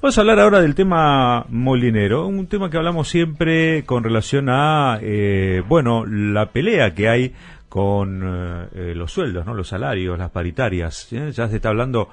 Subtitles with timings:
[0.00, 5.00] Vamos a hablar ahora del tema molinero, un tema que hablamos siempre con relación a,
[5.02, 7.34] eh, bueno, la pelea que hay
[7.68, 9.54] con eh, los sueldos, ¿no?
[9.54, 11.12] Los salarios, las paritarias.
[11.12, 11.32] ¿eh?
[11.32, 12.08] Ya se está hablando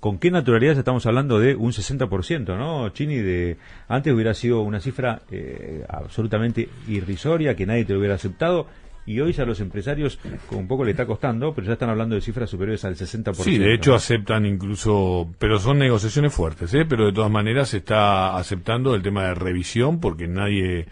[0.00, 2.90] con qué naturalidad estamos hablando de un 60%, ¿no?
[2.90, 3.56] Chini, de
[3.88, 8.66] antes hubiera sido una cifra eh, absolutamente irrisoria, que nadie te lo hubiera aceptado,
[9.10, 10.20] y hoy ya a los empresarios
[10.52, 13.34] un poco le está costando, pero ya están hablando de cifras superiores al 60%.
[13.34, 16.84] Sí, de hecho aceptan incluso, pero son negociaciones fuertes, ¿eh?
[16.88, 20.86] pero de todas maneras se está aceptando el tema de revisión porque nadie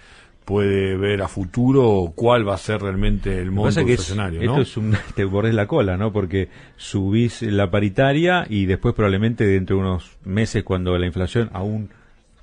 [0.44, 4.41] puede ver a futuro cuál va a ser realmente el monto escenario.
[4.41, 6.12] Esto es un, te bordes la cola, ¿no?
[6.12, 11.91] Porque subís la paritaria y después probablemente dentro de unos meses cuando la inflación aún,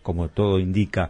[0.04, 1.10] como todo indica,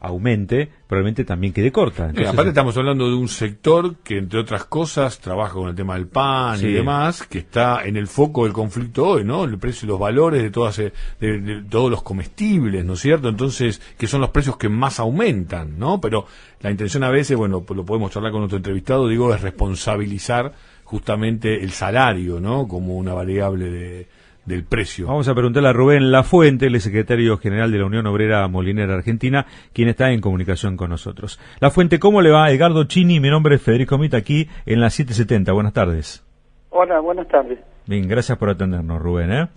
[0.00, 2.10] aumente, probablemente también quede corta.
[2.26, 6.08] aparte estamos hablando de un sector que, entre otras cosas, trabaja con el tema del
[6.08, 9.44] pan y demás, que está en el foco del conflicto hoy, ¿no?
[9.44, 13.28] El precio y los valores de, todas, eh, de, todos los comestibles, ¿no es cierto?
[13.28, 16.00] Entonces, que son los precios que más aumentan, ¿no?
[16.00, 16.26] Pero
[16.60, 21.62] la intención a veces, bueno, lo podemos charlar con nuestro entrevistado, digo, es responsabilizar justamente
[21.62, 22.66] el salario, ¿no?
[22.66, 24.19] Como una variable de
[24.50, 25.06] del precio.
[25.06, 29.46] Vamos a preguntarle a Rubén Lafuente, el secretario general de la Unión Obrera Molinera Argentina,
[29.72, 31.40] quien está en comunicación con nosotros.
[31.60, 32.50] Lafuente, ¿cómo le va?
[32.50, 35.52] Edgardo Chini, mi nombre es Federico Mita, aquí en la 770.
[35.52, 36.26] Buenas tardes.
[36.70, 37.58] Hola, buenas tardes.
[37.86, 39.32] Bien, gracias por atendernos, Rubén.
[39.32, 39.48] ¿eh?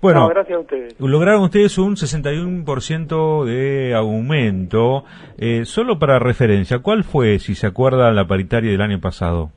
[0.00, 1.00] Bueno, gracias a ustedes.
[1.00, 5.04] Lograron ustedes un 61% de aumento.
[5.38, 9.50] Eh, solo para referencia, ¿cuál fue, si se acuerda, la paritaria del año pasado?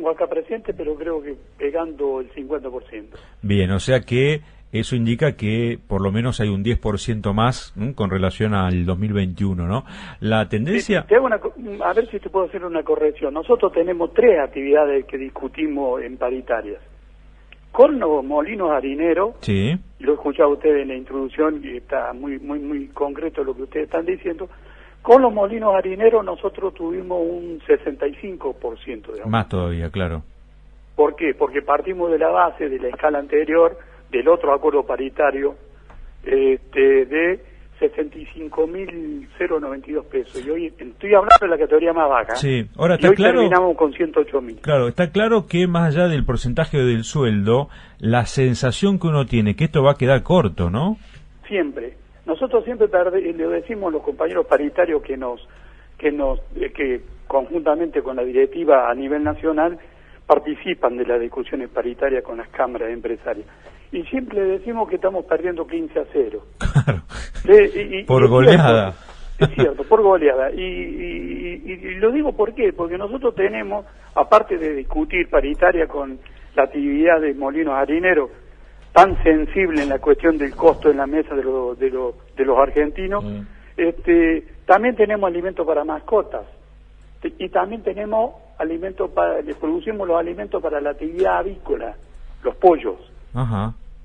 [0.00, 3.08] Tengo acá presente, pero creo que pegando el 50%.
[3.42, 4.40] Bien, o sea que
[4.72, 9.84] eso indica que por lo menos hay un 10% más con relación al 2021, ¿no?
[10.20, 11.04] La tendencia...
[11.84, 13.34] a ver si te puedo hacer una corrección.
[13.34, 16.80] Nosotros tenemos tres actividades que discutimos en paritarias.
[17.72, 19.78] Con los molinos harineros, sí.
[19.98, 23.84] lo escuchaba usted en la introducción y está muy, muy, muy concreto lo que ustedes
[23.84, 24.48] están diciendo,
[25.02, 29.12] con los molinos harineros nosotros tuvimos un 65%.
[29.12, 30.22] de Más todavía, claro.
[30.94, 31.34] ¿Por qué?
[31.34, 33.78] Porque partimos de la base de la escala anterior,
[34.10, 35.56] del otro acuerdo paritario,
[36.24, 37.40] este, de
[37.80, 40.44] 65.092 pesos.
[40.44, 42.36] Y hoy estoy hablando de la categoría más baja.
[42.36, 43.40] Sí, ahora está claro.
[43.40, 44.60] terminamos con 108.000.
[44.60, 49.56] Claro, está claro que más allá del porcentaje del sueldo, la sensación que uno tiene
[49.56, 50.98] que esto va a quedar corto, ¿no?
[51.48, 51.94] Siempre.
[52.30, 55.40] Nosotros siempre le decimos a los compañeros paritarios que nos
[55.98, 59.76] que nos eh, que conjuntamente con la directiva a nivel nacional
[60.28, 63.48] participan de las discusiones paritarias con las cámaras empresarias.
[63.90, 66.42] Y siempre decimos que estamos perdiendo 15 a 0.
[68.06, 68.94] por goleada.
[69.36, 70.52] es cierto, por goleada.
[70.52, 76.20] Y, y, lo digo por qué, porque nosotros tenemos, aparte de discutir paritaria con
[76.54, 78.30] la actividad de molinos harineros,
[78.92, 83.24] tan sensible en la cuestión del costo en la mesa de, de, de los argentinos,
[83.24, 83.40] mm.
[83.76, 86.44] este, también tenemos alimentos para mascotas
[87.22, 91.94] y también tenemos alimentos para, les producimos los alimentos para la actividad avícola,
[92.42, 92.96] los pollos.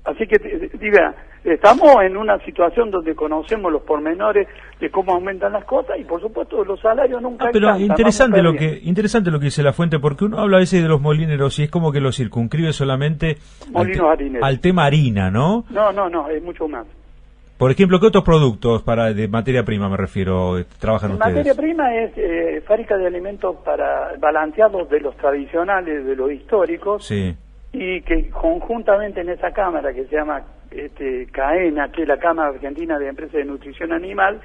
[0.06, 0.38] Así que,
[0.78, 4.46] diga, estamos en una situación donde conocemos los pormenores
[4.78, 8.54] de cómo aumentan las cosas y por supuesto los salarios nunca ah, pero interesante lo
[8.54, 11.58] que interesante lo que dice la fuente porque uno habla a veces de los molineros
[11.58, 13.38] y es como que lo circunscribe solamente
[13.74, 16.86] al, tema harina no no no no es mucho más.
[17.58, 21.94] Por ejemplo qué otros productos para de materia prima me refiero trabajan ustedes materia prima
[21.96, 27.04] es eh, fábrica de alimentos para balanceados de los tradicionales de los históricos.
[27.04, 27.34] Sí
[27.78, 32.50] y que conjuntamente en esa cámara que se llama este, CAENA, que es la Cámara
[32.50, 34.40] Argentina de Empresas de Nutrición Animal,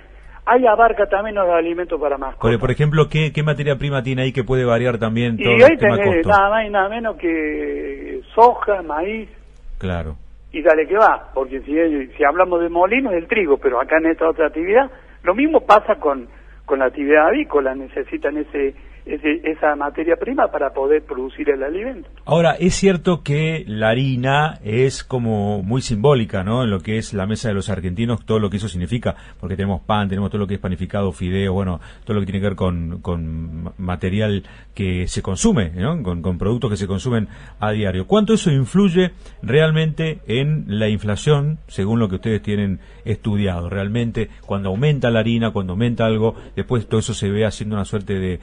[0.46, 2.60] ahí abarca también los alimentos para mascotas.
[2.60, 5.78] Por ejemplo, ¿qué, ¿qué, materia prima tiene ahí que puede variar también todo y ahí
[5.78, 9.30] tenés nada más y nada menos que soja, maíz.
[9.78, 10.16] Claro.
[10.52, 14.08] Y dale que va, porque si, si hablamos de molinos, el trigo, pero acá en
[14.08, 14.92] esta otra actividad,
[15.24, 16.28] lo mismo pasa con,
[16.66, 18.76] con la actividad avícola, necesitan ese
[19.06, 22.10] esa materia prima para poder producir el alimento.
[22.26, 26.64] Ahora, es cierto que la harina es como muy simbólica, ¿no?
[26.64, 29.56] En lo que es la mesa de los argentinos, todo lo que eso significa, porque
[29.56, 32.48] tenemos pan, tenemos todo lo que es panificado, fideo, bueno, todo lo que tiene que
[32.48, 34.44] ver con, con material
[34.76, 36.02] que se consume, ¿no?
[36.04, 37.28] Con, con productos que se consumen
[37.60, 38.08] a diario.
[38.08, 39.12] ¿Cuánto eso influye
[39.42, 43.70] realmente en la inflación, según lo que ustedes tienen estudiado?
[43.70, 47.86] Realmente, cuando aumenta la harina, cuando aumenta algo, después todo eso se ve haciendo una
[47.86, 48.40] suerte de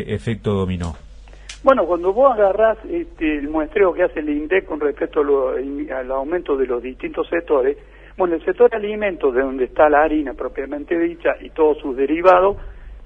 [0.00, 0.94] efecto dominó?
[1.62, 6.56] Bueno, cuando vos agarrás este, el muestreo que hace el INDEC con respecto al aumento
[6.56, 7.76] de los distintos sectores,
[8.16, 11.96] bueno, el sector de alimentos, de donde está la harina propiamente dicha y todos sus
[11.96, 12.56] derivados,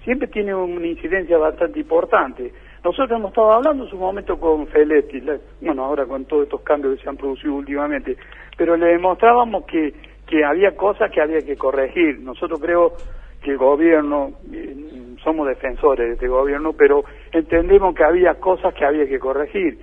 [0.05, 2.53] siempre tiene una incidencia bastante importante.
[2.83, 5.21] Nosotros hemos estado hablando en su momento con Feletti,
[5.61, 8.17] bueno, ahora con todos estos cambios que se han producido últimamente,
[8.57, 9.93] pero le demostrábamos que,
[10.27, 12.21] que había cosas que había que corregir.
[12.21, 12.95] Nosotros creo
[13.43, 14.77] que el gobierno, eh,
[15.27, 19.77] somos defensores de este gobierno, pero entendemos que había cosas que había que corregir.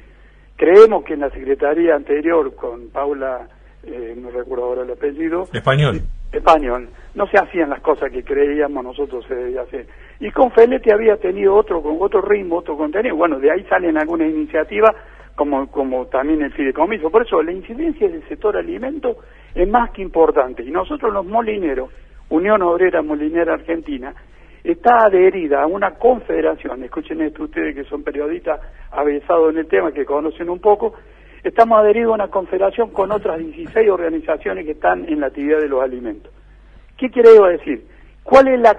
[0.56, 3.50] Creemos que en la Secretaría anterior, con Paula,
[3.84, 5.44] eh, no recuerdo ahora el apellido.
[5.52, 6.00] Español.
[6.32, 6.88] Español.
[7.14, 9.86] No se hacían las cosas que creíamos nosotros se debía hacer.
[10.22, 13.18] Y con Feletti había tenido otro, con otro ritmo, otro contenido.
[13.18, 14.96] Bueno, de ahí salen algunas iniciativas,
[15.36, 17.10] como, como también el fideicomiso.
[17.10, 19.18] Por eso la incidencia del sector alimento
[19.54, 20.64] es más que importante.
[20.64, 21.90] Y nosotros los molineros,
[22.30, 24.14] Unión Obrera Molinera Argentina,
[24.64, 28.62] está adherida a una confederación, escuchen esto ustedes que son periodistas
[28.92, 30.94] avesados en el tema, que conocen un poco,
[31.44, 35.68] estamos adheridos a una confederación con otras 16 organizaciones que están en la actividad de
[35.68, 36.32] los alimentos.
[36.98, 37.86] ¿Qué quiere decir?
[38.24, 38.78] ¿Cuál es la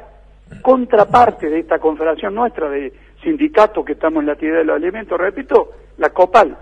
[0.63, 2.93] contraparte de esta confederación nuestra de
[3.23, 5.19] sindicatos que estamos en la actividad de los alimentos?
[5.19, 6.57] Repito, la COPAL,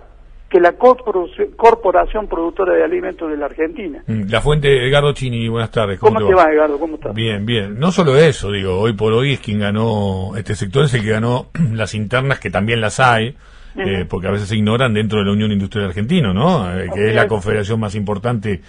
[0.52, 4.04] que la Corporación Productora de Alimentos de la Argentina.
[4.06, 5.98] Mm, la fuente Edgardo Chini, buenas tardes.
[5.98, 6.52] ¿Cómo, te, va?
[6.52, 6.78] Edgardo?
[6.78, 7.14] ¿Cómo estás?
[7.14, 7.80] Bien, bien.
[7.80, 11.08] No solo eso, digo, hoy por hoy es quien ganó, este sector es el que
[11.08, 13.34] ganó las internas, que también las hay,
[13.76, 16.78] eh, porque a veces se ignoran dentro de la Unión Industrial Argentina, ¿no?
[16.78, 18.60] Eh, que es la confederación más importante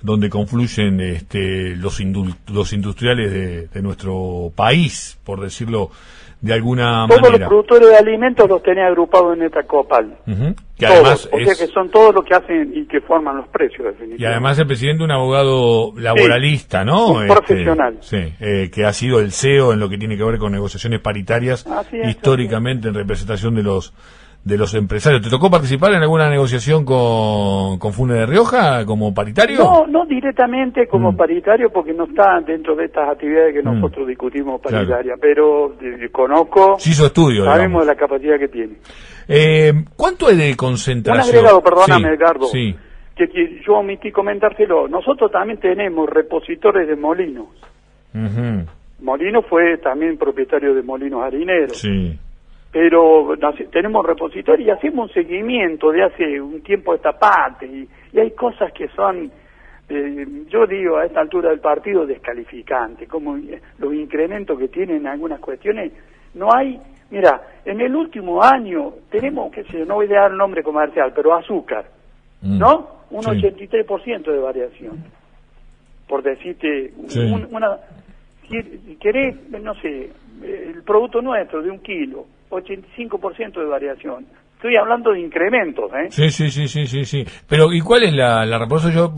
[0.00, 2.00] donde confluyen este, los,
[2.50, 5.90] los industriales de, nuestro país, por decirlo
[6.40, 7.20] de alguna manera.
[7.20, 10.18] Todos los productores de alimentos los tenía agrupados en esta COPAL.
[10.76, 13.84] Que además o sea que son todos los que hacen y que forman los precios,
[13.84, 14.22] definitivamente.
[14.22, 17.12] Y además el presidente un abogado laboralista, ¿no?
[17.12, 17.96] Un profesional.
[18.00, 20.52] Este, sí, eh, que ha sido el CEO en lo que tiene que ver con
[20.52, 21.66] negociaciones paritarias,
[22.04, 23.94] históricamente en representación de los
[24.46, 25.22] de los empresarios.
[25.22, 29.58] ¿Te tocó participar en alguna negociación con, con Fune de Rioja como paritario?
[29.58, 31.16] No, no directamente como mm.
[31.16, 33.74] paritario porque no está dentro de estas actividades que mm.
[33.74, 38.74] nosotros discutimos paritaria, pero eh, conozco, sí, su estudio, sabemos la capacidad que tiene.
[39.26, 41.28] Eh, ¿Cuánto hay de concentración?
[41.28, 42.72] Un agregado, perdóname, Edgardo, sí.
[43.16, 43.26] que,
[43.66, 44.86] yo omití comentártelo.
[44.86, 47.48] Nosotros también tenemos repositores de molinos.
[49.00, 51.78] Molino fue también propietario de molinos harineros.
[51.78, 52.16] Sí
[52.76, 53.34] pero
[53.72, 57.88] tenemos repositorios y hacemos un seguimiento de hace un tiempo esta parte y,
[58.18, 59.30] hay cosas que son,
[59.88, 63.38] eh, yo digo a esta altura del partido, descalificantes, como
[63.78, 65.90] los incrementos que tienen algunas cuestiones,
[66.34, 66.78] no hay,
[67.10, 71.34] mira, en el último año tenemos, qué sé no voy a dar nombre comercial, pero
[71.34, 71.86] azúcar,
[72.42, 72.58] mm.
[72.58, 72.88] ¿no?
[73.08, 75.02] Un 83% de variación,
[76.06, 76.92] por decirte,
[77.50, 77.78] una,
[78.46, 80.10] si querés, no sé,
[80.42, 84.26] el producto nuestro de un kilo, 85% de variación.
[84.54, 86.06] Estoy hablando de incrementos, ¿eh?
[86.10, 87.24] Sí, sí, sí, sí, sí, sí.
[87.48, 89.12] Pero, ¿y cuál es la, la Por yo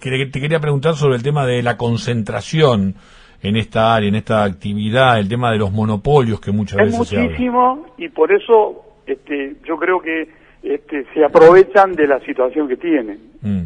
[0.00, 2.94] te quería preguntar sobre el tema de la concentración
[3.42, 7.86] en esta área, en esta actividad, el tema de los monopolios que muchas veces muchísimo
[7.98, 10.28] y por eso este, yo creo que
[10.62, 13.62] este, se aprovechan de la situación que tienen mm.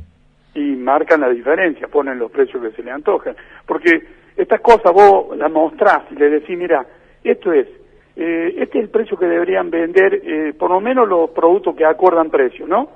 [0.54, 3.36] y marcan la diferencia, ponen los precios que se le antojan.
[3.66, 4.02] Porque
[4.36, 6.84] estas cosas vos las mostrás y le decís, mira,
[7.22, 7.68] esto es
[8.20, 11.84] eh, este es el precio que deberían vender, eh, por lo menos los productos que
[11.84, 12.88] acuerdan precio, ¿no?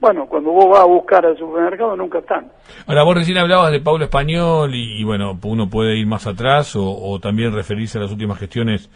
[0.00, 2.50] Bueno, cuando vos vas a buscar al supermercado nunca están.
[2.88, 7.20] Ahora, vos recién hablabas de Pablo Español y, bueno, uno puede ir más atrás o,
[7.20, 8.90] también referirse a las últimas gestiones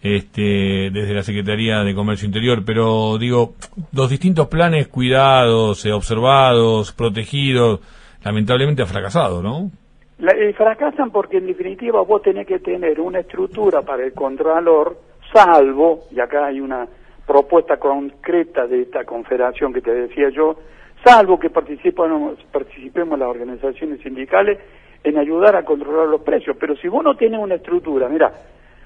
[0.00, 3.54] este, desde la Secretaría de Comercio Interior, pero digo,
[3.90, 7.80] los distintos planes cuidados, eh, observados, protegidos,
[8.22, 9.72] lamentablemente ha fracasado, ¿no?
[10.22, 14.96] La, eh, fracasan porque en definitiva vos tenés que tener una estructura para el contralor,
[15.32, 16.86] salvo, y acá hay una
[17.26, 20.54] propuesta concreta de esta confederación que te decía yo,
[21.04, 24.60] salvo que participemos, participemos las organizaciones sindicales
[25.02, 26.56] en ayudar a controlar los precios.
[26.56, 28.32] Pero si vos no tienes una estructura, mira,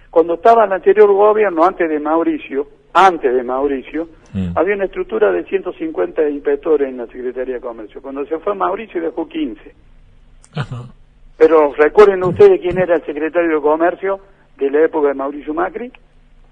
[0.09, 4.53] cuando estaba el anterior gobierno, antes de Mauricio, antes de Mauricio, mm.
[4.57, 8.01] había una estructura de 150 inspectores en la Secretaría de Comercio.
[8.01, 9.75] Cuando se fue Mauricio dejó 15.
[10.55, 10.96] Ajá.
[11.37, 14.21] Pero recuerden ustedes quién era el secretario de Comercio
[14.59, 15.93] de la época de Mauricio Macri.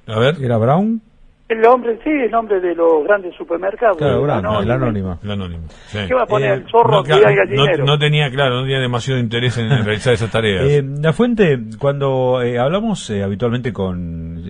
[0.07, 1.01] A ver, ¿era Brown?
[1.47, 3.99] El hombre, sí, el nombre de los grandes supermercados.
[3.99, 5.19] Claro, Brown, el anónimo.
[5.23, 6.53] El anónimo ¿Qué va a poner?
[6.53, 7.85] el eh, zorro no, gallinero.
[7.85, 10.65] No, tenía, claro, no tenía demasiado interés en realizar esas tareas.
[10.65, 14.43] Eh, la fuente, cuando eh, hablamos habitualmente con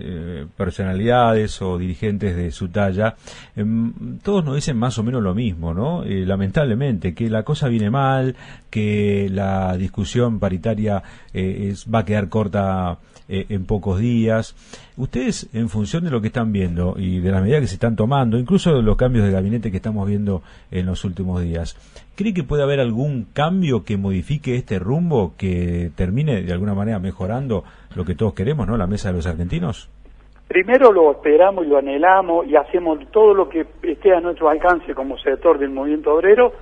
[0.57, 3.15] personalidades o dirigentes de su talla,
[3.55, 6.03] em, todos nos dicen más o menos lo mismo, ¿no?
[6.05, 8.35] lamentablemente, que la cosa viene mal,
[8.69, 14.53] que la discusión paritaria es, va a quedar corta eh, en pocos días.
[14.97, 17.95] Ustedes, en función de lo que están viendo y de las medidas que se están
[17.95, 21.75] tomando, incluso de los cambios de gabinete que estamos viendo en los últimos días,
[22.15, 26.99] ¿cree que puede haber algún cambio que modifique este rumbo, que termine de alguna manera
[26.99, 27.63] mejorando
[27.95, 28.77] lo que todos queremos, ¿no?
[28.77, 29.89] La mesa de los argentinos.
[30.47, 34.93] Primero lo esperamos y lo anhelamos y hacemos todo lo que esté a nuestro alcance
[34.93, 36.53] como sector del movimiento obrero,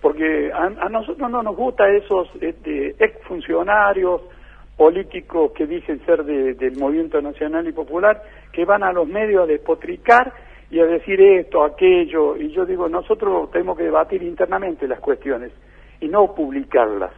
[0.00, 4.22] porque a, nosotros no nos gusta esos este, exfuncionarios
[4.76, 9.46] políticos que dicen ser del movimiento nacional y popular, que van a los medios a
[9.46, 10.32] despotricar
[10.70, 15.52] y a decir esto, aquello, y yo digo, nosotros tenemos que debatir internamente las cuestiones
[16.00, 17.10] y no publicarlas.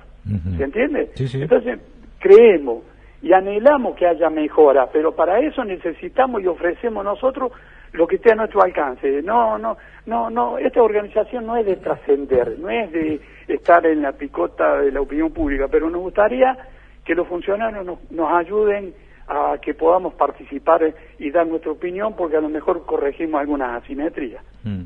[0.56, 1.10] ¿Se entiende?
[1.16, 1.78] Entonces,
[2.18, 2.84] creemos
[3.22, 7.52] y anhelamos que haya mejora, pero para eso necesitamos y ofrecemos nosotros
[7.92, 9.22] lo que esté a nuestro alcance.
[9.22, 9.76] No, no,
[10.06, 14.80] no, no, esta organización no es de trascender, no es de estar en la picota
[14.80, 16.56] de la opinión pública, pero nos gustaría
[17.04, 18.94] que los funcionarios nos, ayuden
[19.28, 24.42] a que podamos participar y dar nuestra opinión, porque a lo mejor corregimos algunas asimetrías.
[24.64, 24.82] Mm.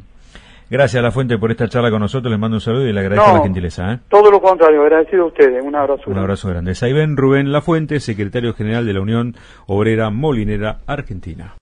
[0.68, 2.30] Gracias a La Fuente por esta charla con nosotros.
[2.30, 3.92] Les mando un saludo y le agradezco la gentileza.
[3.92, 3.98] ¿eh?
[4.08, 5.64] Todo lo contrario, agradecido a ustedes.
[5.64, 6.02] Un abrazo.
[6.06, 6.74] Un abrazo grande.
[6.74, 11.54] Saiben Rubén La Fuente, secretario general de la Unión Obrera Molinera Argentina.